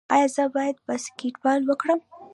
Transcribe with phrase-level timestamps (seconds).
[0.13, 1.99] ایا زه باید باسکیټبال وکړم؟